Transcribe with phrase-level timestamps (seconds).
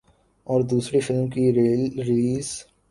[0.47, 2.47] اور دوسری فلم کی ریلیز